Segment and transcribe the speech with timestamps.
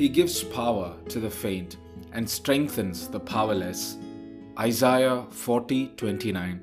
[0.00, 1.76] He gives power to the faint
[2.14, 3.98] and strengthens the powerless.
[4.58, 6.62] Isaiah 40:29.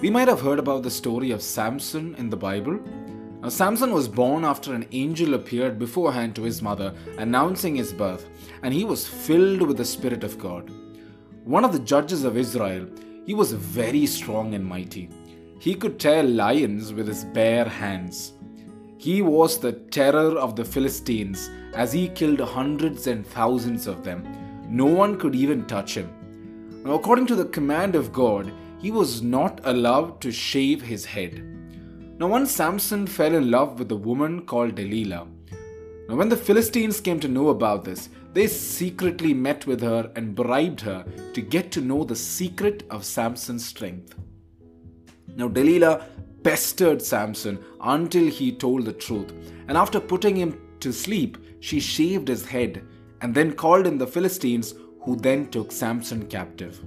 [0.00, 2.80] We might have heard about the story of Samson in the Bible.
[3.42, 8.26] Now, Samson was born after an angel appeared beforehand to his mother, announcing his birth,
[8.62, 10.70] and he was filled with the Spirit of God.
[11.44, 12.86] One of the judges of Israel,
[13.26, 15.10] he was very strong and mighty.
[15.58, 18.32] He could tear lions with his bare hands.
[18.98, 24.26] He was the terror of the Philistines as he killed hundreds and thousands of them.
[24.68, 26.10] No one could even touch him.
[26.84, 31.44] Now, according to the command of God, he was not allowed to shave his head.
[32.18, 35.28] Now, once Samson fell in love with a woman called Delilah.
[36.08, 40.34] Now, when the Philistines came to know about this, they secretly met with her and
[40.34, 44.16] bribed her to get to know the secret of Samson's strength.
[45.36, 46.04] Now, Delilah
[46.42, 49.32] pestered Samson until he told the truth,
[49.68, 52.82] and after putting him to sleep, she shaved his head
[53.20, 56.80] and then called in the Philistines, who then took Samson captive.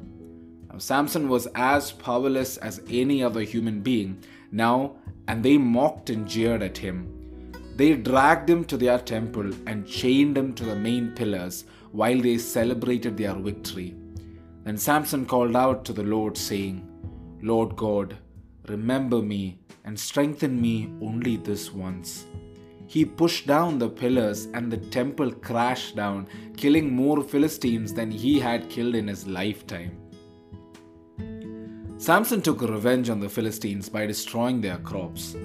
[0.72, 4.96] Now, Samson was as powerless as any other human being now,
[5.28, 7.18] and they mocked and jeered at him.
[7.76, 12.38] They dragged him to their temple and chained him to the main pillars while they
[12.38, 13.96] celebrated their victory.
[14.64, 16.88] Then Samson called out to the Lord, saying,
[17.42, 18.18] Lord God,
[18.68, 22.26] remember me and strengthen me only this once.
[22.88, 28.40] He pushed down the pillars and the temple crashed down, killing more Philistines than he
[28.40, 29.98] had killed in his lifetime.
[31.98, 35.36] Samson took revenge on the Philistines by destroying their crops.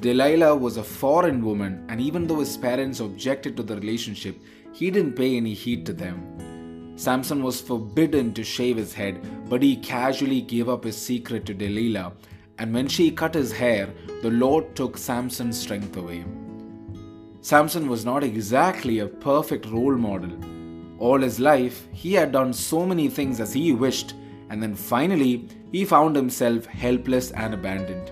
[0.00, 4.40] Delilah was a foreign woman, and even though his parents objected to the relationship,
[4.72, 6.94] he didn't pay any heed to them.
[6.94, 11.54] Samson was forbidden to shave his head, but he casually gave up his secret to
[11.54, 12.12] Delilah,
[12.58, 13.88] and when she cut his hair,
[14.22, 16.24] the Lord took Samson's strength away.
[17.40, 20.32] Samson was not exactly a perfect role model.
[20.98, 24.14] All his life, he had done so many things as he wished,
[24.50, 28.10] and then finally, he found himself helpless and abandoned.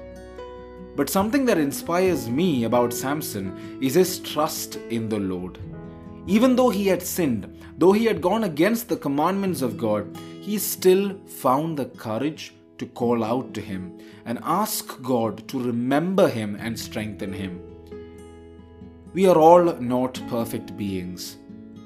[0.94, 5.58] But something that inspires me about Samson is his trust in the Lord.
[6.26, 10.58] Even though he had sinned, though he had gone against the commandments of God, he
[10.58, 16.56] still found the courage to call out to him and ask God to remember him
[16.60, 17.60] and strengthen him.
[19.12, 21.38] We are all not perfect beings.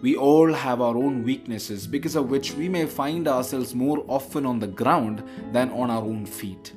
[0.03, 4.47] We all have our own weaknesses because of which we may find ourselves more often
[4.47, 6.73] on the ground than on our own feet.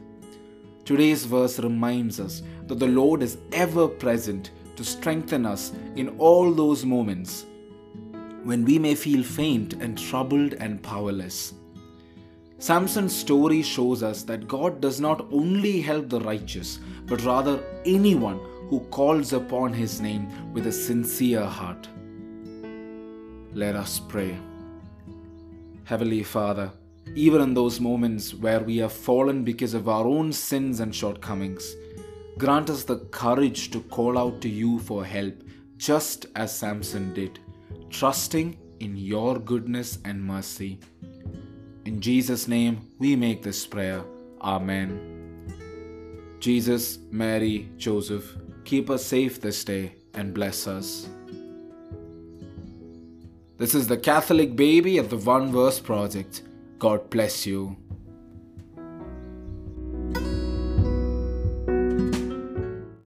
[0.85, 6.51] Today's verse reminds us that the Lord is ever present to strengthen us in all
[6.53, 7.45] those moments
[8.43, 11.53] when we may feel faint and troubled and powerless.
[12.63, 18.39] Samson's story shows us that God does not only help the righteous, but rather anyone
[18.69, 21.89] who calls upon his name with a sincere heart.
[23.53, 24.37] Let us pray.
[25.83, 26.71] Heavenly Father,
[27.15, 31.75] even in those moments where we have fallen because of our own sins and shortcomings,
[32.37, 35.35] grant us the courage to call out to you for help,
[35.75, 37.39] just as Samson did,
[37.89, 40.79] trusting in your goodness and mercy.
[41.85, 44.03] In Jesus' name, we make this prayer.
[44.41, 46.37] Amen.
[46.39, 51.07] Jesus, Mary, Joseph, keep us safe this day and bless us.
[53.57, 56.43] This is the Catholic Baby of the One Verse Project.
[56.79, 57.75] God bless you.